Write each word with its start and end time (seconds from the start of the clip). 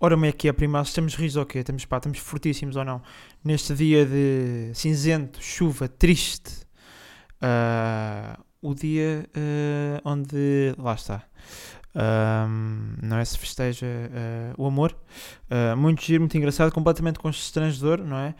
Ora, 0.00 0.14
como 0.14 0.26
é 0.26 0.32
que 0.32 0.46
é, 0.46 0.52
prima? 0.52 0.80
Estamos 0.80 1.16
rios 1.16 1.34
ou 1.34 1.44
quê? 1.44 1.58
Estamos, 1.58 1.82
estamos 1.82 2.18
fortíssimos 2.18 2.76
ou 2.76 2.84
não? 2.84 3.02
Neste 3.42 3.74
dia 3.74 4.06
de 4.06 4.70
cinzento, 4.72 5.42
chuva, 5.42 5.88
triste. 5.88 6.64
Uh, 7.42 8.40
o 8.62 8.74
dia 8.76 9.28
uh, 9.36 10.08
onde. 10.08 10.72
Lá 10.78 10.94
está. 10.94 11.24
Um, 11.96 12.94
não 13.02 13.18
é? 13.18 13.24
Se 13.24 13.36
festeja 13.36 13.86
uh, 13.86 14.62
o 14.62 14.66
amor. 14.68 14.96
muito 15.76 16.04
giro, 16.04 16.20
muito 16.20 16.36
engraçado, 16.38 16.70
completamente 16.70 17.18
constrangedor, 17.18 17.98
não 17.98 18.18
é? 18.18 18.36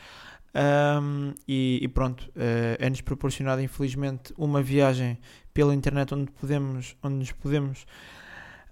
Um, 1.01 1.35
e, 1.47 1.81
e, 1.83 1.89
pronto, 1.89 2.31
é-nos 2.79 3.01
proporcionada, 3.01 3.61
infelizmente, 3.61 4.33
uma 4.39 4.63
viagem 4.63 5.19
pela 5.53 5.75
internet 5.75 6.15
onde, 6.15 6.31
podemos, 6.31 6.97
onde 7.03 7.17
nos 7.17 7.33
podemos 7.33 7.85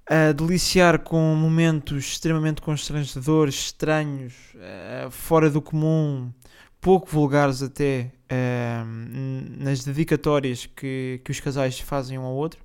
a 0.09 0.33
deliciar 0.33 1.01
com 1.01 1.35
momentos 1.35 2.13
extremamente 2.13 2.63
constrangedores, 2.63 3.55
estranhos, 3.57 4.35
uh, 4.55 5.11
fora 5.11 5.51
do 5.51 5.61
comum, 5.61 6.33
pouco 6.81 7.09
vulgares 7.11 7.61
até, 7.61 8.13
uh, 8.31 8.85
nas 9.59 9.85
dedicatórias 9.85 10.67
que, 10.67 11.21
que 11.25 11.31
os 11.31 11.41
casais 11.41 11.81
fazem 11.81 12.17
um 12.19 12.23
ao 12.23 12.35
outro. 12.35 12.61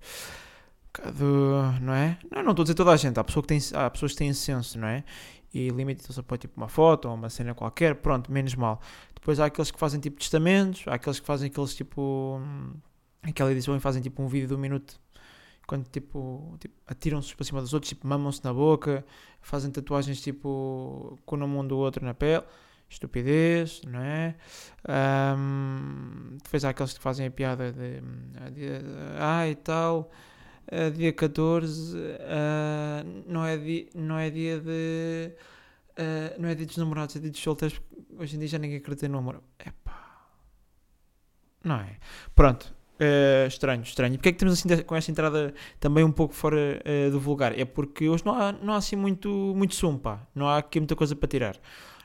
não 1.82 1.94
é? 1.94 2.18
Não, 2.30 2.52
estou 2.52 2.62
a 2.62 2.66
dizer 2.66 2.76
toda 2.76 2.92
a 2.92 2.98
gente, 2.98 3.20
há, 3.20 3.24
pessoa 3.24 3.42
que 3.42 3.48
tem, 3.48 3.60
há 3.74 3.90
pessoas 3.90 4.12
que 4.12 4.20
têm 4.20 4.34
senso, 4.34 4.78
não 4.78 4.88
é? 4.88 5.04
E 5.54 5.70
limitam-se 5.70 6.18
a 6.20 6.24
pôr 6.24 6.38
tipo 6.38 6.54
uma 6.56 6.68
foto 6.68 7.10
ou 7.10 7.16
uma 7.16 7.30
cena 7.30 7.56
qualquer, 7.56 7.96
pronto, 7.96 8.32
menos 8.32 8.54
mal. 8.56 8.80
Depois 9.16 9.40
há 9.40 9.46
aqueles 9.46 9.72
que 9.72 9.80
fazem 9.80 10.00
tipo 10.00 10.20
testamentos, 10.20 10.84
há 10.88 10.94
aqueles 10.94 11.20
que 11.20 11.26
fazem 11.26 11.50
aqueles 11.50 11.74
tipo. 11.76 12.40
Hum, 12.40 12.74
aquela 13.24 13.52
edição 13.52 13.76
e 13.76 13.80
fazem 13.80 14.02
tipo 14.02 14.22
um 14.24 14.28
vídeo 14.28 14.48
de 14.48 14.54
um 14.54 14.58
minuto 14.58 15.00
quando 15.72 15.88
tipo, 15.88 16.58
tipo 16.60 16.76
atiram-se 16.86 17.34
para 17.34 17.46
cima 17.46 17.62
dos 17.62 17.74
outros, 17.74 17.88
tipo 17.88 18.06
mamam-se 18.06 18.44
na 18.44 18.54
boca, 18.54 19.06
fazem 19.40 19.72
tatuagens 19.72 20.20
tipo 20.20 21.18
com 21.26 21.38
o 21.38 21.40
nome 21.40 21.56
um 21.56 21.66
do 21.66 21.78
outro 21.78 22.04
na 22.04 22.14
pele, 22.14 22.44
estupidez, 22.90 23.82
não 23.88 24.02
é? 24.02 24.36
Um, 25.38 26.36
depois 26.44 26.66
há 26.66 26.72
aqueles 26.72 26.92
que 26.92 27.00
fazem 27.00 27.26
a 27.26 27.32
piada 27.32 27.72
de, 27.72 28.02
de 28.52 28.68
ah 29.18 29.48
e 29.48 29.56
tal, 29.56 30.12
dia 30.94 31.14
14 31.14 31.96
uh, 31.96 32.02
não, 33.26 33.46
é 33.46 33.56
dia, 33.56 33.88
não 33.96 34.20
é 34.20 34.30
dia 34.30 34.60
de. 34.60 35.32
Uh, 35.92 36.42
não 36.42 36.50
é 36.50 36.56
dia 36.56 36.66
dos 36.66 36.76
namorados, 36.76 37.16
é 37.16 37.20
dia 37.20 37.32
dos 37.32 37.40
solteiros, 37.40 37.80
hoje 38.20 38.36
em 38.36 38.40
dia 38.40 38.50
já 38.50 38.58
ninguém 38.58 38.76
acredita 38.76 39.08
no 39.08 39.20
amor. 39.20 39.42
Epá. 39.58 40.28
Não 41.64 41.76
é? 41.76 41.98
Pronto, 42.36 42.76
Uh, 43.02 43.48
estranho, 43.48 43.82
estranho. 43.82 44.14
E 44.14 44.18
porquê 44.18 44.30
é 44.30 44.32
que 44.32 44.38
temos 44.38 44.54
assim 44.54 44.84
com 44.84 44.96
esta 44.96 45.10
entrada 45.10 45.56
também 45.80 46.04
um 46.04 46.12
pouco 46.12 46.36
fora 46.36 46.80
uh, 46.86 47.10
do 47.10 47.20
vulgar? 47.20 47.58
É 47.58 47.66
porque 47.66 48.08
hoje 48.08 48.24
não 48.24 48.40
há, 48.40 48.52
não 48.52 48.74
há 48.74 48.78
assim 48.78 48.96
muito, 48.96 49.28
muito 49.56 49.74
sumo, 49.74 49.98
pá. 49.98 50.22
Não 50.36 50.48
há 50.48 50.60
aqui 50.60 50.80
muita 50.80 50.96
coisa 50.96 51.16
para 51.16 51.28
tirar. 51.28 51.58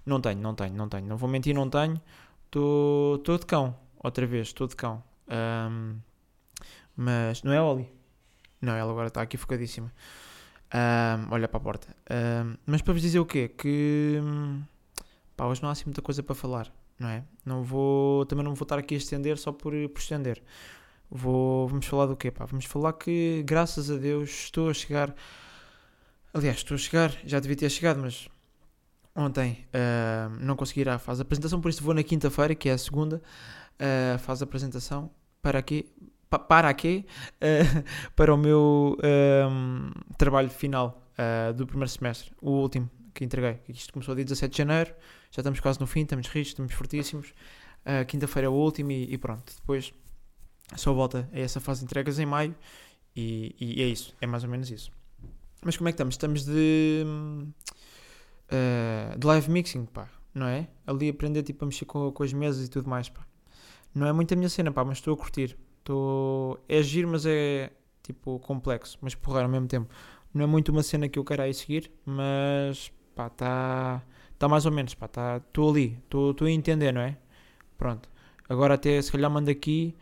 Não 0.06 0.20
tenho, 0.20 0.40
não 0.40 0.54
tenho, 0.54 0.74
não 0.74 0.88
tenho. 0.88 1.06
Não 1.06 1.18
vou 1.18 1.28
mentir, 1.28 1.54
não 1.54 1.68
tenho. 1.68 2.00
Estou 2.46 3.38
de 3.38 3.44
cão, 3.44 3.76
outra 4.02 4.26
vez, 4.26 4.46
estou 4.46 4.66
de 4.66 4.74
cão. 4.74 5.02
Um, 5.28 5.96
mas 6.96 7.42
não 7.42 7.52
é 7.52 7.60
Oli. 7.60 7.92
Não, 8.62 8.72
ela 8.72 8.90
agora 8.90 9.08
está 9.08 9.20
aqui 9.20 9.36
focadíssima. 9.36 9.92
Um, 10.72 11.32
olha 11.32 11.46
para 11.46 11.58
a 11.58 11.60
porta. 11.60 11.94
Um, 12.10 12.56
mas 12.64 12.80
para 12.80 12.94
vos 12.94 13.02
dizer 13.02 13.18
o 13.18 13.26
quê? 13.26 13.48
Que 13.48 14.18
pá, 15.36 15.44
hoje 15.44 15.60
não 15.60 15.68
há 15.68 15.72
assim 15.72 15.84
muita 15.84 16.00
coisa 16.00 16.22
para 16.22 16.34
falar, 16.34 16.72
não 16.98 17.10
é? 17.10 17.22
Não 17.44 17.62
vou, 17.62 18.24
também 18.24 18.44
não 18.44 18.54
vou 18.54 18.64
estar 18.64 18.78
aqui 18.78 18.94
a 18.94 18.98
estender 18.98 19.36
só 19.36 19.52
por, 19.52 19.72
por 19.90 20.00
estender. 20.00 20.42
Vou, 21.10 21.68
vamos 21.68 21.86
falar 21.86 22.06
do 22.06 22.16
quê? 22.16 22.30
Pá? 22.30 22.44
Vamos 22.44 22.64
falar 22.64 22.92
que, 22.92 23.42
graças 23.44 23.90
a 23.90 23.96
Deus, 23.96 24.28
estou 24.30 24.68
a 24.68 24.74
chegar. 24.74 25.14
Aliás, 26.34 26.58
estou 26.58 26.74
a 26.74 26.78
chegar, 26.78 27.16
já 27.24 27.38
devia 27.38 27.56
ter 27.56 27.70
chegado, 27.70 28.00
mas 28.00 28.28
ontem 29.14 29.64
uh, 29.68 30.30
não 30.40 30.56
consegui 30.56 30.80
ir 30.80 30.88
à 30.88 30.98
fase 30.98 31.18
de 31.18 31.22
apresentação, 31.22 31.60
por 31.60 31.70
isso 31.70 31.82
vou 31.82 31.94
na 31.94 32.02
quinta-feira, 32.02 32.54
que 32.54 32.68
é 32.68 32.72
a 32.72 32.78
segunda, 32.78 33.22
uh, 33.80 34.18
fase 34.18 34.40
de 34.40 34.44
apresentação. 34.44 35.10
Para 35.40 35.60
aqui, 35.60 35.90
pa, 36.28 36.38
para 36.38 36.68
aqui, 36.68 37.06
uh, 37.36 37.84
para 38.14 38.34
o 38.34 38.36
meu 38.36 38.98
trabalho 40.18 40.50
final 40.50 41.02
do 41.56 41.66
primeiro 41.66 41.88
semestre, 41.88 42.30
o 42.42 42.50
último 42.50 42.90
que 43.14 43.24
entreguei. 43.24 43.58
Isto 43.70 43.90
começou 43.90 44.14
dia 44.14 44.24
17 44.24 44.52
de 44.52 44.58
janeiro, 44.58 44.90
já 45.30 45.40
estamos 45.40 45.60
quase 45.60 45.80
no 45.80 45.86
fim, 45.86 46.02
estamos 46.02 46.26
ricos, 46.28 46.48
estamos 46.48 46.74
fortíssimos. 46.74 47.32
quinta-feira 48.06 48.48
é 48.48 48.50
o 48.50 48.52
último 48.52 48.92
e, 48.92 49.14
e 49.14 49.16
pronto, 49.16 49.54
depois 49.54 49.94
só 50.74 50.92
volta 50.92 51.28
a 51.32 51.38
essa 51.38 51.60
fase 51.60 51.80
de 51.80 51.84
entregas 51.84 52.18
em 52.18 52.26
maio 52.26 52.54
e, 53.14 53.54
e, 53.60 53.82
é 53.82 53.86
isso, 53.86 54.14
é 54.20 54.26
mais 54.26 54.44
ou 54.44 54.50
menos 54.50 54.70
isso. 54.70 54.90
Mas 55.62 55.76
como 55.76 55.88
é 55.88 55.92
que 55.92 55.94
estamos? 55.94 56.14
Estamos 56.14 56.44
de, 56.44 57.04
uh, 58.50 59.18
de 59.18 59.26
live 59.26 59.50
mixing, 59.50 59.86
pá, 59.86 60.08
não 60.34 60.46
é? 60.46 60.68
Ali 60.86 61.08
aprender 61.08 61.42
tipo, 61.42 61.64
a 61.64 61.66
mexer 61.66 61.86
com, 61.86 62.12
com 62.12 62.22
as 62.22 62.32
mesas 62.32 62.66
e 62.66 62.70
tudo 62.70 62.88
mais, 62.88 63.08
pá. 63.08 63.26
Não 63.94 64.06
é 64.06 64.12
muito 64.12 64.34
a 64.34 64.36
minha 64.36 64.48
cena, 64.48 64.70
pá, 64.70 64.84
mas 64.84 64.98
estou 64.98 65.14
a 65.14 65.16
curtir. 65.16 65.56
Estou... 65.78 66.62
É 66.68 66.82
giro, 66.82 67.08
mas 67.08 67.24
é 67.24 67.72
tipo 68.02 68.38
complexo, 68.40 68.98
mas 69.00 69.14
porra 69.14 69.42
ao 69.42 69.48
mesmo 69.48 69.66
tempo. 69.66 69.88
Não 70.34 70.44
é 70.44 70.46
muito 70.46 70.70
uma 70.70 70.82
cena 70.82 71.08
que 71.08 71.18
eu 71.18 71.24
quero 71.24 71.42
aí 71.42 71.54
seguir, 71.54 71.90
mas 72.04 72.92
pá, 73.14 73.28
está 73.28 74.02
tá 74.38 74.48
mais 74.48 74.66
ou 74.66 74.72
menos, 74.72 74.94
pá, 74.94 75.06
estou 75.06 75.40
tá, 75.40 75.70
ali, 75.70 75.98
estou 76.04 76.34
a 76.42 76.50
entender, 76.50 76.92
não 76.92 77.00
é? 77.00 77.16
Pronto. 77.78 78.08
Agora 78.48 78.74
até 78.74 79.00
se 79.00 79.10
calhar 79.10 79.30
mando 79.30 79.50
aqui 79.50 79.94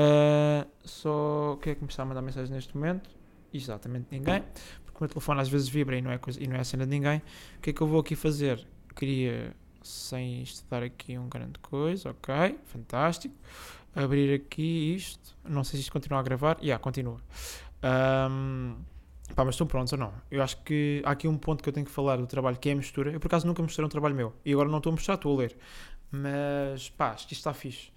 Uh, 0.00 0.66
só 0.82 1.58
quem 1.60 1.72
é 1.72 1.74
que 1.74 1.82
me 1.82 1.88
está 1.88 2.02
a 2.02 2.06
mandar 2.06 2.22
mensagem 2.22 2.54
neste 2.54 2.74
momento? 2.76 3.10
Exatamente 3.52 4.06
ninguém, 4.10 4.42
porque 4.84 4.98
o 4.98 5.02
meu 5.02 5.08
telefone 5.08 5.40
às 5.40 5.48
vezes 5.48 5.68
vibra 5.68 5.96
e 5.96 6.02
não 6.02 6.10
é, 6.10 6.18
coisa, 6.18 6.42
e 6.42 6.46
não 6.46 6.56
é 6.56 6.60
a 6.60 6.64
cena 6.64 6.84
de 6.84 6.90
ninguém. 6.90 7.20
O 7.58 7.60
que 7.60 7.70
é 7.70 7.72
que 7.72 7.80
eu 7.80 7.86
vou 7.86 8.00
aqui 8.00 8.14
fazer? 8.14 8.66
Queria, 8.94 9.54
sem 9.82 10.42
estudar 10.42 10.82
aqui 10.82 11.18
um 11.18 11.28
grande 11.28 11.58
coisa, 11.58 12.10
ok, 12.10 12.58
fantástico. 12.64 13.34
Abrir 13.94 14.34
aqui 14.34 14.94
isto, 14.94 15.36
não 15.44 15.64
sei 15.64 15.78
se 15.78 15.82
isto 15.82 15.92
continua 15.92 16.20
a 16.20 16.22
gravar, 16.22 16.56
e 16.60 16.66
yeah, 16.66 16.80
continua. 16.80 17.18
Um, 17.82 18.76
pá, 19.34 19.44
mas 19.44 19.54
estão 19.54 19.66
prontos 19.66 19.92
ou 19.92 19.98
não? 19.98 20.12
Eu 20.30 20.42
acho 20.42 20.62
que 20.62 21.02
há 21.04 21.10
aqui 21.10 21.26
um 21.26 21.36
ponto 21.36 21.62
que 21.62 21.68
eu 21.68 21.72
tenho 21.72 21.86
que 21.86 21.92
falar 21.92 22.16
do 22.16 22.26
trabalho 22.26 22.56
que 22.56 22.68
é 22.68 22.72
a 22.72 22.76
mistura. 22.76 23.10
Eu 23.10 23.18
por 23.18 23.26
acaso 23.26 23.46
nunca 23.46 23.62
mostrei 23.62 23.84
um 23.84 23.88
trabalho 23.88 24.14
meu 24.14 24.32
e 24.44 24.52
agora 24.52 24.68
não 24.68 24.78
estou 24.78 24.90
a 24.90 24.94
mostrar, 24.94 25.14
estou 25.14 25.34
a 25.34 25.38
ler. 25.40 25.56
Mas 26.10 26.88
pá, 26.90 27.14
isto 27.16 27.32
está 27.32 27.54
fixe. 27.54 27.90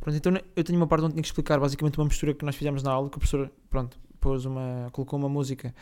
Pronto, 0.00 0.16
então 0.16 0.32
eu 0.54 0.64
tenho 0.64 0.78
uma 0.78 0.86
parte 0.86 1.04
onde 1.04 1.14
tinha 1.14 1.22
que 1.22 1.28
explicar 1.28 1.58
basicamente 1.58 1.98
uma 1.98 2.06
mistura 2.06 2.32
que 2.32 2.44
nós 2.44 2.56
fizemos 2.56 2.82
na 2.82 2.92
aula, 2.92 3.10
que 3.10 3.16
o 3.16 3.20
professor, 3.20 3.50
pronto, 3.68 3.98
pôs 4.20 4.44
uma, 4.44 4.88
colocou 4.92 5.18
uma 5.18 5.28
música 5.28 5.74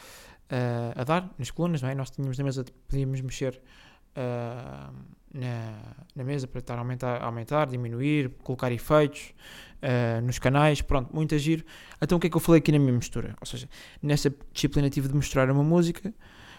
uh, 0.50 1.00
a 1.00 1.04
dar 1.04 1.30
nas 1.38 1.50
colunas, 1.50 1.82
não 1.82 1.88
é? 1.88 1.94
Nós 1.94 2.10
tínhamos 2.10 2.38
na 2.38 2.44
mesa, 2.44 2.64
podíamos 2.88 3.20
mexer 3.20 3.60
uh, 4.16 4.92
na, 5.32 5.94
na 6.14 6.24
mesa 6.24 6.47
para 6.47 6.60
estar 6.60 6.74
a 6.74 6.78
aumentar, 6.78 7.22
aumentar, 7.22 7.66
diminuir, 7.66 8.30
colocar 8.42 8.72
efeitos 8.72 9.34
uh, 9.82 10.24
nos 10.24 10.38
canais, 10.38 10.80
pronto, 10.80 11.14
muito 11.14 11.34
a 11.34 11.38
giro. 11.38 11.64
Então 12.00 12.16
o 12.16 12.20
que 12.20 12.26
é 12.26 12.30
que 12.30 12.36
eu 12.36 12.41
falei 12.41 12.58
aqui 12.58 12.72
na 12.72 12.78
minha 12.78 12.92
mistura? 12.92 13.36
Ou 13.41 13.47
seja, 13.47 13.68
nessa 14.03 14.34
disciplina 14.53 14.88
tive 14.88 15.08
de 15.08 15.14
mostrar 15.14 15.50
uma 15.50 15.64
música, 15.64 16.12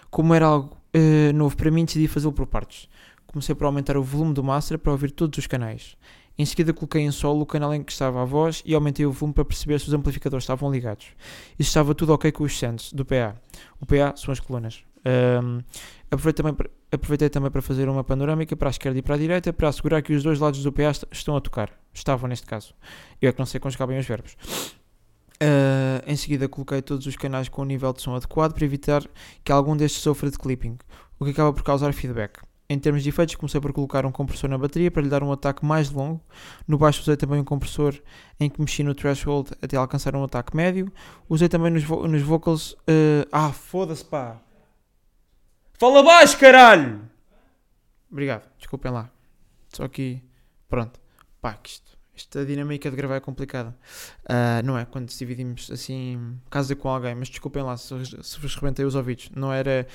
como 0.09 0.33
era 0.33 0.45
algo 0.45 0.77
novo 1.35 1.55
para 1.55 1.69
mim, 1.69 1.85
decidi 1.85 2.07
fazê-lo 2.07 2.33
por 2.33 2.47
partes. 2.47 2.89
Comecei 3.27 3.53
por 3.53 3.65
aumentar 3.65 3.97
o 3.97 4.03
volume 4.03 4.33
do 4.33 4.43
master 4.43 4.79
para 4.79 4.91
ouvir 4.91 5.11
todos 5.11 5.38
os 5.38 5.45
canais. 5.47 5.95
Em 6.38 6.45
seguida 6.45 6.71
coloquei 6.71 7.01
em 7.01 7.11
solo 7.11 7.41
o 7.41 7.45
canal 7.45 7.73
em 7.73 7.83
que 7.83 7.91
estava 7.91 8.21
a 8.21 8.25
voz 8.25 8.61
e 8.63 8.75
aumentei 8.75 9.05
o 9.05 9.11
volume 9.11 9.33
para 9.33 9.43
perceber 9.43 9.79
se 9.79 9.88
os 9.88 9.93
amplificadores 9.93 10.43
estavam 10.43 10.71
ligados. 10.71 11.07
E 11.57 11.63
estava 11.63 11.95
tudo 11.95 12.13
ok 12.13 12.31
com 12.31 12.43
os 12.43 12.57
sends 12.57 12.93
do 12.93 13.03
PA. 13.03 13.35
O 13.79 13.85
PA 13.85 14.15
são 14.15 14.31
as 14.31 14.39
colunas. 14.39 14.83
Um, 15.43 15.61
aproveitei, 16.11 16.43
também 16.43 16.53
para, 16.53 16.69
aproveitei 16.91 17.29
também 17.29 17.49
para 17.49 17.61
fazer 17.61 17.89
uma 17.89 18.03
panorâmica 18.03 18.55
para 18.55 18.69
a 18.69 18.71
esquerda 18.71 18.99
e 18.99 19.01
para 19.01 19.15
a 19.15 19.17
direita 19.17 19.51
para 19.51 19.67
assegurar 19.67 20.01
que 20.03 20.13
os 20.13 20.21
dois 20.21 20.39
lados 20.39 20.61
do 20.61 20.71
PA 20.71 20.91
estão 21.11 21.35
a 21.35 21.41
tocar. 21.41 21.71
Estavam 21.91 22.29
neste 22.29 22.45
caso. 22.45 22.75
Eu 23.19 23.29
é 23.29 23.31
que 23.31 23.39
não 23.39 23.45
sei 23.47 23.59
conjugar 23.59 23.88
bem 23.88 23.97
os 23.97 24.05
verbos. 24.05 24.38
Uh, 25.41 26.01
em 26.05 26.15
seguida 26.15 26.47
coloquei 26.47 26.81
todos 26.81 27.05
os 27.05 27.15
canais 27.15 27.47
com 27.49 27.61
o 27.61 27.65
nível 27.65 27.94
de 27.94 28.01
som 28.01 28.15
adequado 28.15 28.53
para 28.53 28.65
evitar 28.65 29.03
que 29.44 29.51
algum 29.51 29.77
destes 29.77 30.01
sofra 30.01 30.31
de 30.31 30.38
clipping, 30.38 30.77
o 31.19 31.25
que 31.25 31.31
acaba 31.31 31.53
por 31.53 31.63
causar 31.63 31.94
feedback. 31.94 32.39
Em 32.69 32.78
termos 32.78 33.02
de 33.02 33.08
efeitos, 33.08 33.36
comecei 33.36 33.62
por 33.62 33.72
colocar 33.72 34.06
um 34.06 34.12
compressor 34.12 34.50
na 34.50 34.58
bateria 34.58 34.92
para 34.92 35.02
lhe 35.02 35.08
dar 35.08 35.24
um 35.24 35.31
ataque 35.31 35.66
mais 35.66 35.90
longo. 35.90 36.22
No 36.68 36.78
baixo 36.78 37.02
usei 37.02 37.16
também 37.16 37.40
um 37.40 37.44
compressor 37.44 37.98
em 38.38 38.50
que 38.50 38.60
mexi 38.60 38.84
no 38.84 38.94
threshold 38.94 39.52
até 39.62 39.78
alcançar 39.78 40.14
um 40.16 40.24
ataque 40.24 40.56
médio. 40.56 40.92
Usei 41.30 41.48
também 41.48 41.72
nos, 41.72 41.84
vo 41.84 42.06
nos 42.08 42.22
vocals. 42.22 42.74
Uh... 42.74 43.25
Ah, 43.31 43.54
foda-se 43.54 44.04
pá! 44.04 44.42
Fala 45.80 46.04
baixo, 46.04 46.38
caralho! 46.38 47.02
Obrigado, 48.12 48.50
desculpem 48.58 48.92
lá. 48.92 49.10
Só 49.69 49.84
aqui. 49.84 50.22
Pronto. 50.68 51.00
Pá, 51.42 51.54
que 51.54 51.69
isto. 51.69 51.98
Esta 52.16 52.44
dinâmica 52.44 52.90
de 52.90 52.98
gravar 52.98 53.16
é 53.16 53.19
complicada. 53.19 53.78
Uh, 54.24 54.66
não 54.66 54.75
é? 54.75 54.86
Quando 54.86 55.08
dividimos 55.08 55.69
assim, 55.69 56.36
casa 56.50 56.75
com 56.75 56.90
alguém, 56.90 57.14
mas 57.14 57.30
desculpem 57.30 57.62
lá 57.62 57.78
se, 57.78 57.94
se 58.24 58.40
vos 58.40 58.56
rebentei 58.56 58.84
os 58.84 58.96
ouvidos. 58.96 59.30
Não 59.36 59.54
era 59.54 59.88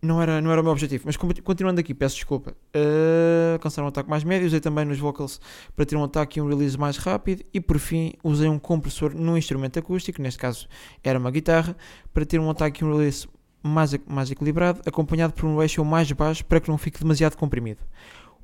não 0.00 0.22
era, 0.22 0.40
não 0.40 0.50
era 0.50 0.60
o 0.60 0.64
meu 0.64 0.72
objetivo. 0.72 1.04
Mas 1.06 1.16
continuando 1.16 1.80
aqui, 1.80 1.92
peço 1.92 2.14
desculpa. 2.16 2.54
Uh, 2.74 3.82
um 3.82 3.86
ataque 3.86 4.08
mais 4.08 4.24
médio, 4.24 4.46
usei 4.46 4.60
também 4.60 4.84
nos 4.84 4.98
vocals 4.98 5.40
para 5.74 5.84
ter 5.84 5.96
um 5.96 6.04
ataque 6.04 6.38
e 6.38 6.42
um 6.42 6.48
release 6.48 6.78
mais 6.78 6.96
rápido. 6.96 7.44
E 7.52 7.60
por 7.60 7.78
fim, 7.78 8.12
usei 8.22 8.48
um 8.48 8.58
compressor 8.58 9.14
num 9.14 9.36
instrumento 9.36 9.78
acústico, 9.78 10.22
neste 10.22 10.38
caso 10.38 10.68
era 11.02 11.18
uma 11.18 11.30
guitarra, 11.30 11.76
para 12.12 12.24
ter 12.24 12.38
um 12.38 12.50
ataque 12.50 12.82
e 12.82 12.86
um 12.86 12.92
release 12.92 13.28
mais, 13.62 13.94
mais 14.06 14.30
equilibrado, 14.30 14.80
acompanhado 14.86 15.32
por 15.32 15.46
um 15.46 15.60
eixo 15.60 15.84
mais 15.84 16.10
baixo 16.12 16.44
para 16.44 16.60
que 16.60 16.68
não 16.68 16.78
fique 16.78 17.00
demasiado 17.00 17.36
comprimido. 17.36 17.80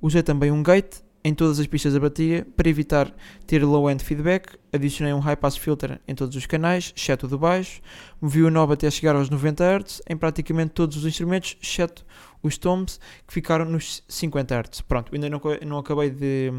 Usei 0.03 0.23
também 0.23 0.51
um 0.51 0.63
gate 0.63 1.04
em 1.25 1.35
todas 1.35 1.59
as 1.59 1.67
pistas 1.67 1.95
da 1.95 2.01
bateria 2.01 2.47
para 2.55 2.69
evitar 2.69 3.13
ter 3.47 3.65
low-end 3.65 4.05
feedback. 4.05 4.59
Adicionei 4.71 5.15
um 5.15 5.21
high-pass 5.21 5.57
filter 5.57 5.99
em 6.07 6.15
todos 6.15 6.37
os 6.37 6.45
canais, 6.45 6.93
exceto 6.95 7.25
o 7.25 7.29
do 7.29 7.39
baixo. 7.39 7.81
Movi 8.21 8.43
o 8.43 8.51
knob 8.51 8.73
até 8.73 8.91
chegar 8.91 9.17
aos 9.17 9.31
90 9.31 9.65
Hz 9.65 10.03
em 10.09 10.17
praticamente 10.17 10.73
todos 10.73 10.99
os 10.99 11.07
instrumentos, 11.07 11.57
exceto 11.63 12.05
os 12.43 12.59
toms, 12.59 13.01
que 13.27 13.33
ficaram 13.33 13.65
nos 13.65 14.05
50 14.07 14.55
Hz. 14.55 14.81
Pronto, 14.83 15.15
ainda 15.15 15.31
não, 15.31 15.41
não 15.67 15.79
acabei 15.79 16.11
de, 16.11 16.51
de, 16.51 16.53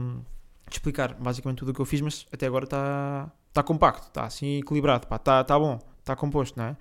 explicar 0.72 1.14
basicamente 1.14 1.60
tudo 1.60 1.70
o 1.70 1.74
que 1.74 1.82
eu 1.82 1.86
fiz, 1.86 2.02
mas 2.02 2.26
até 2.34 2.48
agora 2.48 2.64
está 2.64 3.32
tá 3.54 3.62
compacto, 3.62 4.08
está 4.08 4.26
assim 4.26 4.58
equilibrado, 4.58 5.06
está 5.06 5.44
tá 5.44 5.60
bom, 5.60 5.80
está 6.00 6.16
composto, 6.16 6.58
não 6.58 6.66
é? 6.66 6.78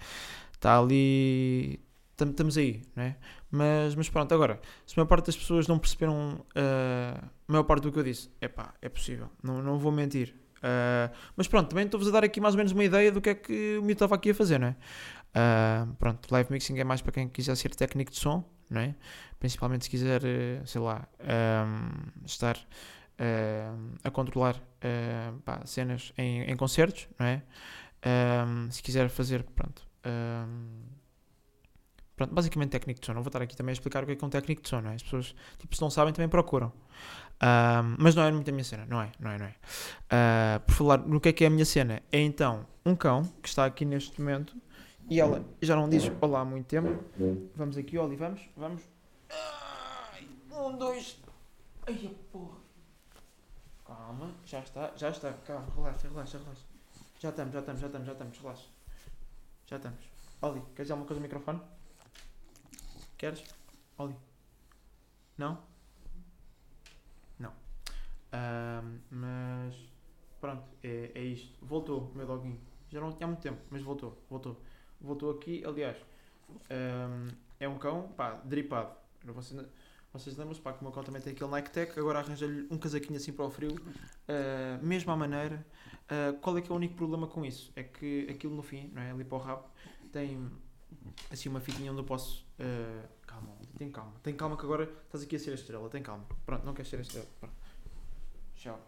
Está 0.55 0.79
ali 0.79 1.79
estamos 2.23 2.57
aí, 2.57 2.83
não 2.95 3.03
é? 3.05 3.17
Mas, 3.55 3.95
mas 3.95 4.11
pronto, 4.11 4.35
agora, 4.35 4.61
se 4.85 4.95
a 4.95 4.97
maior 4.97 5.07
parte 5.07 5.27
das 5.27 5.37
pessoas 5.37 5.69
não 5.69 5.79
perceberam 5.79 6.45
uh, 6.57 7.25
a 7.47 7.53
maior 7.53 7.63
parte 7.63 7.85
do 7.85 7.93
que 7.93 7.99
eu 8.01 8.03
disse, 8.03 8.29
é 8.41 8.49
pá, 8.49 8.75
é 8.83 8.89
possível, 8.89 9.31
não, 9.41 9.63
não 9.63 9.79
vou 9.79 9.93
mentir. 9.93 10.35
Uh, 10.57 11.15
mas 11.37 11.47
pronto, 11.47 11.69
também 11.69 11.85
estou-vos 11.85 12.09
a 12.09 12.11
dar 12.11 12.25
aqui 12.25 12.41
mais 12.41 12.55
ou 12.55 12.59
menos 12.59 12.73
uma 12.73 12.83
ideia 12.83 13.13
do 13.13 13.21
que 13.21 13.31
é 13.31 13.35
que 13.37 13.79
o 13.79 13.83
meu 13.83 13.93
estava 13.93 14.17
aqui 14.17 14.31
a 14.31 14.35
fazer, 14.35 14.59
não 14.59 14.67
é? 14.67 14.77
Uh, 15.37 15.95
pronto, 15.95 16.27
live 16.33 16.51
mixing 16.51 16.81
é 16.81 16.83
mais 16.83 17.01
para 17.01 17.13
quem 17.13 17.29
quiser 17.29 17.55
ser 17.55 17.73
técnico 17.77 18.11
de 18.11 18.19
som, 18.19 18.45
não 18.69 18.81
é? 18.81 18.93
Principalmente 19.39 19.85
se 19.85 19.91
quiser, 19.91 20.23
sei 20.65 20.81
lá, 20.81 21.07
um, 21.21 22.25
estar 22.27 22.59
a 24.03 24.11
controlar 24.11 24.61
pá, 25.45 25.61
cenas 25.65 26.13
em, 26.19 26.43
em, 26.43 26.57
concertos, 26.57 27.07
não 27.21 27.27
é? 27.27 27.43
Um, 28.45 28.69
se 28.71 28.83
quiser 28.83 29.09
fazer, 29.11 29.45
pronto. 29.45 29.87
Um, 30.05 30.94
Pronto, 32.17 32.35
basicamente 32.35 32.71
técnico 32.71 33.01
de 33.01 33.07
som. 33.07 33.13
Não 33.13 33.23
vou 33.23 33.29
estar 33.29 33.43
aqui 33.43 33.57
também 33.57 33.73
a 33.73 33.75
explicar 33.75 34.03
o 34.03 34.07
que 34.07 34.13
é, 34.13 34.17
que 34.17 34.25
é 34.25 34.27
um 34.27 34.31
técnico 34.31 34.63
de 34.63 34.69
som, 34.69 34.81
não 34.81 34.91
é? 34.91 34.95
As 34.95 35.03
pessoas, 35.03 35.35
tipo, 35.59 35.75
se 35.75 35.83
não 35.83 35.91
sabem, 35.91 36.13
também 36.13 36.29
procuram. 36.29 36.73
Mas 37.99 38.15
não 38.15 38.23
é 38.23 38.33
muito 38.33 38.49
a 38.49 38.53
minha 38.53 38.65
cena, 38.65 38.87
não 38.89 39.03
é? 39.03 39.13
Não 39.19 39.31
é, 39.31 39.39
não 39.39 39.47
é? 39.47 39.51
Uh, 39.51 40.61
por 40.61 40.75
falar 40.75 40.99
no 40.99 41.21
que 41.21 41.29
é 41.29 41.33
que 41.33 41.45
é 41.45 41.49
a 41.49 41.51
minha 41.51 41.65
cena, 41.65 42.03
é 42.11 42.21
então 42.21 42.67
um 42.87 42.95
cão 42.95 43.25
que 43.43 43.49
está 43.49 43.65
aqui 43.67 43.85
neste 43.85 44.21
momento 44.21 44.57
e 45.11 45.21
ela 45.21 45.45
já 45.61 45.77
não 45.77 45.89
diz 45.89 46.11
olá 46.21 46.41
há 46.41 46.45
muito 46.45 46.67
tempo. 46.67 47.05
Vamos 47.55 47.77
aqui, 47.77 47.99
Oli, 47.99 48.17
vamos, 48.17 48.41
vamos. 48.57 48.83
Ai, 49.31 50.27
um, 50.53 50.77
dois. 50.79 51.19
Ai, 51.87 52.17
porra. 52.33 52.57
Calma, 53.85 54.31
já 54.47 54.61
está, 54.61 54.93
já 54.97 55.11
está. 55.11 55.33
Calma, 55.47 55.67
relaxa, 55.77 56.09
relaxa, 56.09 56.39
relaxa. 56.39 56.63
Já 57.19 57.29
estamos, 57.29 57.53
já 57.53 57.61
estamos, 57.61 57.81
já 57.81 57.87
estamos, 57.87 58.07
já 58.07 58.13
estamos, 58.13 58.39
relaxa. 58.39 58.67
Já 59.67 59.77
estamos. 59.77 60.01
Oli, 60.41 60.61
queres 60.61 60.77
dizer 60.77 60.93
alguma 60.93 61.07
coisa 61.07 61.21
no 61.21 61.27
microfone? 61.27 61.61
Queres? 63.17 63.45
Oli? 63.99 64.15
Não? 65.39 65.63
Não. 67.39 67.53
Mas 69.11 69.75
pronto, 70.41 70.65
é, 70.83 71.13
é 71.15 71.23
isto. 71.23 71.57
Voltou 71.65 72.11
o 72.11 72.17
meu 72.17 72.27
doguinho. 72.27 72.61
Já 72.91 73.01
não 73.01 73.13
tinha 73.13 73.27
há 73.27 73.29
muito 73.29 73.43
tempo, 73.43 73.61
mas 73.71 73.83
voltou. 73.83 74.17
Voltou. 74.29 74.61
Voltou 75.01 75.31
aqui, 75.31 75.65
aliás. 75.65 75.97
Um, 76.71 77.29
é 77.59 77.69
um 77.69 77.79
cão, 77.79 78.09
pá, 78.17 78.35
dripado. 78.45 78.95
Vocês, 79.25 79.67
vocês 80.13 80.37
lembram-se, 80.37 80.61
pá, 80.61 80.73
que 80.73 80.81
o 80.81 80.85
meu 80.85 80.93
cão 80.93 81.03
também 81.03 81.21
tem 81.21 81.33
aquele 81.33 81.51
Nike 81.51 81.71
Tech, 81.71 81.99
agora 81.99 82.21
arranja-lhe 82.21 82.67
um 82.71 82.79
casaquinho 82.79 83.17
assim 83.17 83.33
para 83.33 83.45
o 83.45 83.51
frio, 83.51 83.75
uh, 83.75 84.85
mesmo 84.85 85.11
à 85.11 85.17
maneira. 85.17 85.65
Uh, 86.05 86.39
qual 86.41 86.57
é 86.59 86.61
que 86.61 86.71
é 86.71 86.73
o 86.73 86.77
único 86.77 86.95
problema 86.95 87.27
com 87.27 87.45
isso? 87.45 87.73
É 87.75 87.83
que 87.83 88.29
aquilo 88.31 88.55
no 88.55 88.63
fim, 88.63 88.91
não 88.93 89.03
é? 89.03 89.11
Ali 89.11 89.25
para 89.25 89.39
o 89.39 89.41
rabo, 89.41 89.65
tem 90.13 90.51
assim 91.31 91.49
uma 91.49 91.61
fitinha 91.61 91.91
onde 91.91 92.01
eu 92.01 92.05
posso. 92.05 92.47
Uh, 92.59 93.07
calma, 93.27 93.49
tem 93.77 93.91
calma. 93.91 94.13
Tem 94.23 94.35
calma 94.35 94.57
que 94.57 94.65
agora 94.65 94.85
estás 95.07 95.25
aqui 95.25 95.37
a 95.37 95.39
ser 95.39 95.51
a 95.51 95.55
estrela. 95.55 95.89
Tem 95.89 96.03
calma. 96.03 96.25
Pronto, 96.45 96.65
não 96.65 96.75
queres 96.75 96.91
ser 96.91 96.99
a 96.99 97.03
estrela. 97.03 97.27
Pronto. 97.41 97.55
Tchau. 98.57 98.81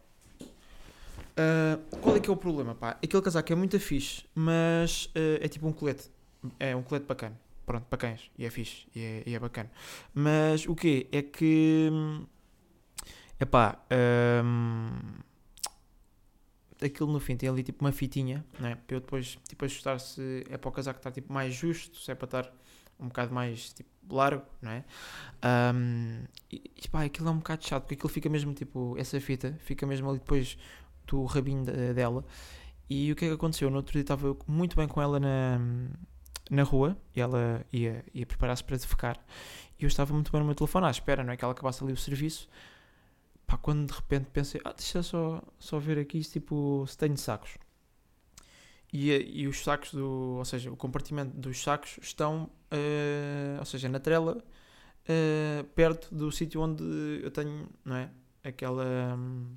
Uh, 1.36 1.96
qual 1.98 2.16
é 2.16 2.20
que 2.20 2.30
é 2.30 2.32
o 2.32 2.36
problema? 2.36 2.74
Pá? 2.74 2.90
Aquele 3.02 3.22
casaco 3.22 3.52
é 3.52 3.56
muito 3.56 3.78
fixe, 3.78 4.24
mas 4.34 5.06
uh, 5.06 5.40
é 5.40 5.48
tipo 5.48 5.66
um 5.66 5.72
colete. 5.72 6.10
É 6.58 6.74
um 6.74 6.82
colete 6.82 7.06
bacana. 7.06 7.38
Pronto, 7.66 7.84
para 7.86 7.98
cães. 7.98 8.30
E 8.38 8.46
é 8.46 8.50
fixe. 8.50 8.86
E 8.94 9.00
é, 9.00 9.22
e 9.26 9.34
é 9.34 9.38
bacana. 9.38 9.70
Mas 10.14 10.66
o 10.66 10.74
que 10.74 11.08
É 11.10 11.22
que. 11.22 11.90
É. 13.90 14.42
Um, 14.44 15.25
aquilo 16.82 17.12
no 17.12 17.20
fim 17.20 17.36
tem 17.36 17.48
ali 17.48 17.62
tipo 17.62 17.84
uma 17.84 17.92
fitinha, 17.92 18.44
né? 18.58 18.76
para 18.86 18.96
eu 18.96 19.00
depois 19.00 19.38
tipo, 19.48 19.64
ajustar 19.64 19.98
se 20.00 20.44
é 20.50 20.56
para 20.56 20.68
o 20.68 20.72
casaco 20.72 20.98
estar 20.98 21.10
tipo, 21.10 21.32
mais 21.32 21.54
justo, 21.54 21.98
se 21.98 22.10
é 22.10 22.14
para 22.14 22.26
estar 22.26 22.52
um 22.98 23.08
bocado 23.08 23.34
mais 23.34 23.72
tipo, 23.72 23.90
largo, 24.14 24.44
não 24.60 24.70
é? 24.70 24.84
Um, 25.74 26.24
e, 26.50 26.70
e 26.76 26.88
pá, 26.88 27.04
aquilo 27.04 27.28
é 27.28 27.30
um 27.30 27.38
bocado 27.38 27.66
chato, 27.66 27.82
porque 27.82 27.94
aquilo 27.94 28.08
fica 28.08 28.28
mesmo 28.28 28.54
tipo, 28.54 28.94
essa 28.98 29.20
fita 29.20 29.58
fica 29.60 29.86
mesmo 29.86 30.08
ali 30.08 30.18
depois 30.18 30.56
do 31.06 31.24
rabinho 31.24 31.64
dela. 31.94 32.24
E 32.88 33.10
o 33.10 33.16
que 33.16 33.24
é 33.24 33.28
que 33.28 33.34
aconteceu? 33.34 33.68
No 33.68 33.76
outro 33.76 33.92
dia 33.92 34.02
estava 34.02 34.36
muito 34.46 34.76
bem 34.76 34.86
com 34.86 35.02
ela 35.02 35.18
na, 35.18 35.58
na 36.50 36.62
rua 36.62 36.96
e 37.14 37.20
ela 37.20 37.64
ia, 37.72 38.04
ia 38.14 38.26
preparar-se 38.26 38.62
para 38.62 38.76
defecar. 38.76 39.18
E 39.78 39.84
eu 39.84 39.88
estava 39.88 40.14
muito 40.14 40.30
bem 40.30 40.40
no 40.40 40.46
meu 40.46 40.54
telefone 40.54 40.86
à 40.86 40.90
espera, 40.90 41.24
não 41.24 41.32
é? 41.32 41.36
Que 41.36 41.44
ela 41.44 41.52
acabasse 41.52 41.82
ali 41.82 41.92
o 41.92 41.96
serviço. 41.96 42.48
Pá, 43.46 43.56
quando 43.56 43.86
de 43.86 43.92
repente 43.92 44.26
pensei, 44.32 44.60
ah, 44.64 44.72
deixa 44.72 45.02
só, 45.02 45.42
só 45.58 45.78
ver 45.78 45.98
aqui 45.98 46.20
tipo, 46.20 46.84
se 46.88 46.98
tenho 46.98 47.16
sacos. 47.16 47.56
E, 48.92 49.10
e 49.42 49.46
os 49.46 49.62
sacos 49.62 49.92
do, 49.92 50.36
ou 50.38 50.44
seja, 50.44 50.70
o 50.70 50.76
compartimento 50.76 51.36
dos 51.36 51.62
sacos 51.62 51.98
estão, 52.00 52.44
uh, 52.72 53.58
ou 53.58 53.64
seja, 53.64 53.88
na 53.88 54.00
trela, 54.00 54.38
uh, 54.38 55.64
perto 55.74 56.14
do 56.14 56.30
sítio 56.32 56.60
onde 56.60 56.82
eu 57.22 57.30
tenho, 57.30 57.68
não 57.84 57.96
é? 57.96 58.10
Aquela, 58.44 59.16
um, 59.16 59.56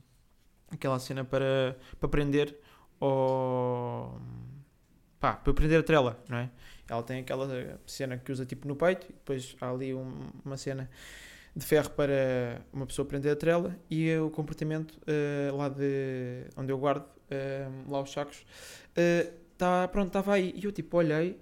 aquela 0.71 0.99
cena 0.99 1.23
para, 1.23 1.77
para 1.99 2.09
prender 2.09 2.57
ou 2.99 4.19
pá, 5.19 5.33
para 5.33 5.53
prender 5.53 5.79
a 5.79 5.83
trela, 5.83 6.21
não 6.27 6.37
é? 6.37 6.49
Ela 6.87 7.03
tem 7.03 7.19
aquela 7.19 7.79
cena 7.85 8.17
que 8.17 8.31
usa 8.31 8.45
tipo 8.45 8.67
no 8.67 8.75
peito 8.75 9.05
e 9.09 9.13
depois 9.13 9.55
há 9.61 9.69
ali 9.69 9.93
um, 9.93 10.29
uma 10.43 10.57
cena 10.57 10.89
de 11.59 11.65
ferro 11.65 11.89
para 11.91 12.61
uma 12.71 12.85
pessoa 12.85 13.05
prender 13.05 13.31
a 13.31 13.35
trela 13.35 13.77
e 13.89 14.15
o 14.17 14.29
comportamento 14.29 14.99
uh, 15.01 15.55
lá 15.55 15.69
de 15.69 16.45
onde 16.55 16.71
eu 16.71 16.77
guardo 16.77 17.03
uh, 17.03 17.91
lá 17.91 18.01
os 18.01 18.11
sacos 18.11 18.45
uh, 18.91 19.33
tá, 19.57 19.87
pronto, 19.87 20.07
estava 20.07 20.33
aí. 20.33 20.53
E 20.55 20.63
eu 20.63 20.71
tipo 20.71 20.97
olhei 20.97 21.39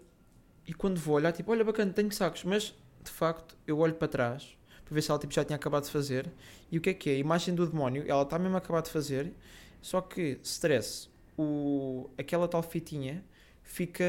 e 0.66 0.74
quando 0.74 1.00
vou 1.00 1.16
olhar 1.16 1.32
tipo, 1.32 1.52
olha 1.52 1.64
bacana, 1.64 1.94
tenho 1.94 2.12
sacos, 2.12 2.44
mas 2.44 2.76
de 3.04 3.12
facto 3.12 3.56
eu 3.66 3.78
olho 3.80 3.94
para 3.94 4.08
trás 4.08 4.58
para 4.84 4.96
ver 4.96 5.02
se 5.02 5.12
ela 5.12 5.20
tipo, 5.20 5.34
já 5.34 5.44
tinha 5.44 5.56
acabado 5.56 5.84
de 5.84 5.92
fazer. 5.92 6.32
E 6.72 6.78
o 6.78 6.82
que 6.82 6.90
é 6.90 6.94
que 6.94 7.10
é? 7.10 7.14
A 7.14 7.18
imagem 7.18 7.54
do 7.54 7.68
demónio, 7.68 8.04
ela 8.08 8.24
está 8.24 8.40
mesmo 8.40 8.56
a 8.56 8.58
acabar 8.60 8.82
de 8.82 8.90
fazer 8.90 9.34
só 9.82 10.02
que 10.02 10.40
stress, 10.44 11.10
o, 11.38 12.10
aquela 12.18 12.48
tal 12.48 12.64
fitinha 12.64 13.24
fica 13.62 14.04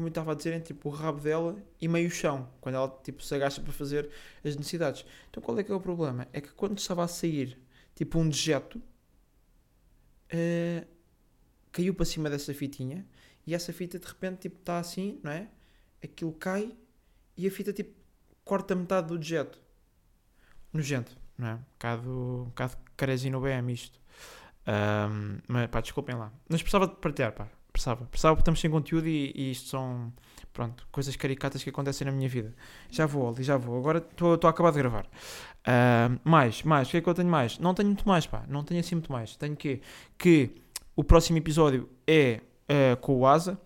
como 0.00 0.08
eu 0.08 0.10
estava 0.10 0.32
a 0.32 0.34
dizer, 0.34 0.54
entre 0.54 0.68
tipo, 0.72 0.88
o 0.88 0.92
rabo 0.92 1.20
dela 1.20 1.62
e 1.78 1.86
meio 1.86 2.10
chão, 2.10 2.48
quando 2.58 2.76
ela 2.76 2.88
tipo, 3.04 3.22
se 3.22 3.34
agacha 3.34 3.60
para 3.60 3.70
fazer 3.70 4.08
as 4.42 4.56
necessidades. 4.56 5.04
Então 5.28 5.42
qual 5.42 5.58
é 5.58 5.62
que 5.62 5.70
é 5.70 5.74
o 5.74 5.80
problema? 5.80 6.26
É 6.32 6.40
que 6.40 6.48
quando 6.52 6.78
estava 6.78 7.04
a 7.04 7.08
sair 7.08 7.60
tipo 7.94 8.18
um 8.18 8.26
dejeto, 8.26 8.78
uh, 10.32 10.86
caiu 11.70 11.92
para 11.92 12.06
cima 12.06 12.30
dessa 12.30 12.54
fitinha 12.54 13.06
e 13.46 13.54
essa 13.54 13.74
fita 13.74 13.98
de 13.98 14.06
repente 14.06 14.40
tipo 14.40 14.58
está 14.58 14.78
assim, 14.78 15.20
não 15.22 15.32
é? 15.32 15.50
Aquilo 16.02 16.32
cai 16.32 16.74
e 17.36 17.46
a 17.46 17.50
fita 17.50 17.70
tipo 17.70 17.94
corta 18.42 18.74
metade 18.74 19.08
do 19.08 19.18
dejeto. 19.18 19.60
Nojento, 20.72 21.14
não 21.36 21.46
é? 21.46 21.54
Um 21.56 21.58
bocado, 21.58 22.10
um 22.10 22.44
bocado 22.44 22.76
carezinho 22.96 23.32
no 23.32 23.40
BM 23.42 23.70
isto. 23.70 24.00
Um, 24.66 25.40
mas 25.46 25.68
pá, 25.68 25.82
desculpem 25.82 26.16
lá. 26.16 26.32
Mas 26.48 26.62
precisava 26.62 26.86
de 26.86 26.96
partilhar, 26.96 27.32
pá. 27.32 27.59
Precisava. 27.80 28.04
Precisava 28.04 28.36
porque 28.36 28.42
estamos 28.42 28.60
sem 28.60 28.70
conteúdo 28.70 29.08
e, 29.08 29.32
e, 29.34 29.50
isto 29.52 29.68
são, 29.68 30.12
pronto, 30.52 30.86
coisas 30.92 31.16
caricatas 31.16 31.64
que 31.64 31.70
acontecem 31.70 32.04
na 32.04 32.12
minha 32.12 32.28
vida. 32.28 32.54
Já 32.90 33.06
vou, 33.06 33.26
ali, 33.26 33.42
já 33.42 33.56
vou. 33.56 33.78
Agora 33.78 33.98
estou 33.98 34.38
a 34.44 34.50
acabar 34.50 34.70
de 34.70 34.78
gravar. 34.78 35.06
Uh, 35.06 36.20
mais, 36.22 36.62
mais. 36.62 36.88
O 36.88 36.90
que 36.90 36.98
é 36.98 37.00
que 37.00 37.08
eu 37.08 37.14
tenho 37.14 37.30
mais? 37.30 37.58
Não 37.58 37.72
tenho 37.72 37.88
muito 37.88 38.06
mais, 38.06 38.26
pá. 38.26 38.44
Não 38.48 38.62
tenho 38.62 38.80
assim 38.80 38.96
muito 38.96 39.10
mais. 39.10 39.34
Tenho 39.34 39.56
que 39.56 39.80
que 40.18 40.50
o 40.94 41.02
próximo 41.02 41.38
episódio 41.38 41.88
é 42.06 42.42
uh, 42.68 42.96
com 42.98 43.16
o 43.16 43.26
Asa. 43.26 43.58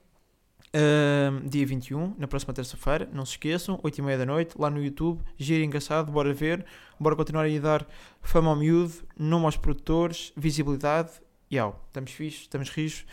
Uh, 0.69 1.49
dia 1.49 1.65
21, 1.65 2.15
na 2.19 2.27
próxima 2.27 2.53
terça-feira, 2.53 3.09
não 3.13 3.25
se 3.25 3.33
esqueçam, 3.33 3.79
8 3.81 3.97
e 3.97 4.03
meia 4.03 4.19
da 4.19 4.27
noite, 4.27 4.57
lá 4.59 4.69
no 4.69 4.83
YouTube, 4.83 5.23
giro 5.39 5.63
engraçado, 5.63 6.11
bora 6.11 6.35
ver, 6.35 6.67
bora 6.99 7.15
continuar 7.15 7.47
a 7.47 7.59
dar 7.61 7.87
fama 8.21 8.51
ao 8.51 8.57
miúdo, 8.57 8.93
nome 9.17 9.45
aos 9.45 9.57
produtores, 9.57 10.33
visibilidade, 10.37 11.13
e 11.49 11.57
ao, 11.57 11.81
estamos 11.87 12.11
fixos, 12.11 12.41
estamos 12.41 12.71
rijos, 12.71 13.07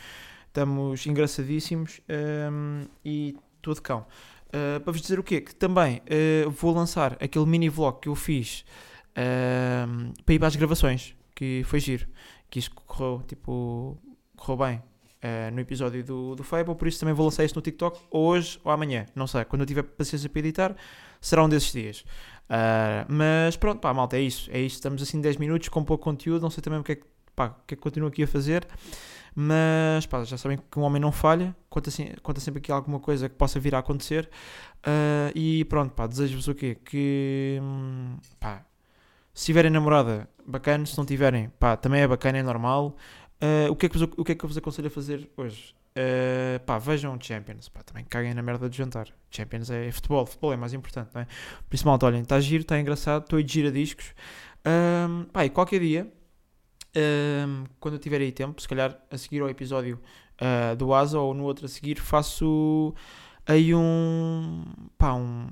estamos 0.52 1.06
engraçadíssimos 1.06 2.02
um, 2.52 2.82
e 3.02 3.34
tudo 3.62 3.80
cão. 3.80 4.06
Uh, 4.48 4.78
para 4.80 4.92
vos 4.92 5.00
dizer 5.00 5.18
o 5.18 5.22
quê? 5.22 5.40
Que 5.40 5.54
também 5.54 6.02
uh, 6.46 6.50
vou 6.50 6.74
lançar 6.74 7.14
aquele 7.14 7.46
mini 7.46 7.70
vlog 7.70 7.98
que 8.00 8.08
eu 8.08 8.14
fiz 8.14 8.66
uh, 9.12 10.22
para 10.24 10.34
ir 10.34 10.38
para 10.38 10.48
as 10.48 10.56
gravações, 10.56 11.16
que 11.34 11.62
foi 11.64 11.80
giro, 11.80 12.06
que 12.50 12.58
isso 12.58 12.70
correu, 12.70 13.22
tipo, 13.26 13.96
correu 14.36 14.58
bem. 14.58 14.76
uh, 14.76 15.50
no 15.54 15.60
episódio 15.60 16.04
do, 16.04 16.34
do 16.36 16.44
Fable, 16.44 16.74
por 16.74 16.86
isso 16.86 17.00
também 17.00 17.14
vou 17.14 17.24
lançar 17.24 17.44
isso 17.44 17.54
no 17.54 17.62
TikTok 17.62 17.98
hoje 18.10 18.60
ou 18.62 18.70
amanhã, 18.70 19.06
não 19.14 19.26
sei, 19.26 19.46
quando 19.46 19.62
eu 19.62 19.66
tiver 19.66 19.84
paciência 19.84 20.28
para 20.28 20.40
editar, 20.40 20.76
será 21.18 21.42
um 21.42 21.48
desses 21.48 21.72
dias. 21.72 22.04
Mas 23.08 23.56
pronto, 23.56 23.80
pá, 23.80 23.94
malta, 23.94 24.18
é 24.18 24.20
isso, 24.20 24.50
é 24.52 24.60
isso, 24.60 24.74
estamos 24.74 25.00
assim 25.00 25.18
10 25.18 25.38
minutos 25.38 25.70
com 25.70 25.82
pouco 25.82 26.04
conteúdo, 26.04 26.42
não 26.42 26.50
sei 26.50 26.60
também 26.60 26.78
o 26.78 26.84
que 26.84 26.92
é 26.92 26.96
que, 26.96 27.06
pá, 27.34 27.46
o 27.46 27.66
que, 27.66 27.72
é 27.72 27.76
que 27.76 27.82
continuo 27.82 28.10
aqui 28.10 28.24
a 28.24 28.26
fazer, 28.26 28.68
mas 29.34 30.06
pá, 30.06 30.24
já 30.24 30.36
sabem 30.36 30.58
que 30.58 30.78
um 30.78 30.82
homem 30.82 31.00
não 31.00 31.12
falha, 31.12 31.54
conta, 31.68 31.90
assim, 31.90 32.08
conta 32.22 32.40
sempre 32.40 32.58
aqui 32.58 32.70
alguma 32.70 33.00
coisa 33.00 33.28
que 33.28 33.34
possa 33.34 33.58
vir 33.58 33.74
a 33.74 33.78
acontecer, 33.78 34.28
uh, 34.86 35.32
e 35.34 35.64
pronto, 35.66 35.94
pá, 35.94 36.06
desejo-vos 36.06 36.48
o 36.48 36.54
quê? 36.54 36.76
Que, 36.84 37.58
hum, 37.62 38.16
pá, 38.38 38.64
se 39.34 39.46
tiverem 39.46 39.70
namorada, 39.70 40.28
bacana, 40.46 40.84
se 40.86 40.96
não 40.98 41.06
tiverem, 41.06 41.50
pá, 41.58 41.76
também 41.76 42.02
é 42.02 42.08
bacana, 42.08 42.38
é 42.38 42.42
normal, 42.42 42.96
Uh, 43.42 43.72
o, 43.72 43.74
que 43.74 43.86
é 43.86 43.88
que 43.88 43.98
vos, 43.98 44.08
o 44.16 44.24
que 44.24 44.32
é 44.32 44.34
que 44.36 44.44
eu 44.44 44.48
vos 44.48 44.56
aconselho 44.56 44.86
a 44.86 44.90
fazer 44.90 45.28
hoje? 45.36 45.74
Uh, 45.96 46.60
pá, 46.64 46.78
vejam 46.78 47.18
Champions, 47.20 47.68
pá, 47.68 47.82
também 47.82 48.04
caguem 48.04 48.32
na 48.32 48.40
merda 48.40 48.70
de 48.70 48.76
jantar. 48.76 49.08
Champions 49.32 49.68
é 49.68 49.90
futebol, 49.90 50.24
futebol 50.24 50.52
é 50.52 50.56
mais 50.56 50.72
importante, 50.72 51.10
não 51.12 51.22
é? 51.22 51.26
Malta, 51.84 52.06
olhem, 52.06 52.22
está 52.22 52.38
giro, 52.38 52.62
está 52.62 52.78
engraçado, 52.78 53.24
estou 53.24 53.42
de 53.42 53.52
gira 53.52 53.72
discos. 53.72 54.14
Pá, 55.32 55.44
e 55.44 55.50
qualquer 55.50 55.80
dia, 55.80 56.12
um, 56.96 57.64
quando 57.80 57.94
eu 57.94 58.00
tiver 58.00 58.20
aí 58.20 58.32
tempo, 58.32 58.60
se 58.60 58.68
calhar 58.68 58.98
a 59.10 59.18
seguir 59.18 59.40
ao 59.40 59.48
episódio 59.48 60.00
uh, 60.40 60.76
do 60.76 60.92
Asa 60.92 61.18
ou 61.18 61.34
no 61.34 61.44
outro 61.44 61.66
a 61.66 61.68
seguir, 61.68 61.98
faço 61.98 62.94
aí 63.46 63.74
um, 63.74 64.64
pá, 64.98 65.14
um, 65.14 65.48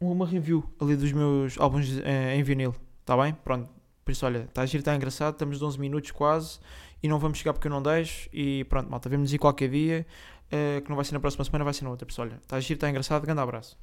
uma 0.00 0.26
review 0.26 0.64
ali 0.80 0.96
dos 0.96 1.12
meus 1.12 1.58
álbuns 1.58 1.88
em 2.32 2.42
vinil, 2.42 2.74
está 3.02 3.16
bem? 3.16 3.34
Pronto, 3.44 3.68
por 4.04 4.12
isso, 4.12 4.26
olha, 4.26 4.38
está 4.40 4.62
a 4.62 4.66
giro, 4.66 4.80
está 4.80 4.94
engraçado, 4.94 5.34
estamos 5.34 5.58
de 5.58 5.64
11 5.64 5.78
minutos 5.78 6.10
quase 6.10 6.58
e 7.02 7.08
não 7.08 7.18
vamos 7.18 7.38
chegar 7.38 7.52
porque 7.52 7.68
eu 7.68 7.70
não 7.70 7.82
deixo. 7.82 8.28
E 8.32 8.64
pronto, 8.64 8.90
malta, 8.90 9.08
vemos 9.08 9.32
aí 9.32 9.38
qualquer 9.38 9.68
dia, 9.68 10.06
uh, 10.46 10.80
que 10.80 10.88
não 10.88 10.96
vai 10.96 11.04
ser 11.04 11.14
na 11.14 11.20
próxima 11.20 11.44
semana, 11.44 11.64
vai 11.64 11.74
ser 11.74 11.84
na 11.84 11.90
outra. 11.90 12.06
Pessoal, 12.06 12.28
está 12.28 12.56
a 12.56 12.60
giro, 12.60 12.74
está 12.74 12.90
engraçado, 12.90 13.22
grande 13.22 13.40
abraço. 13.40 13.78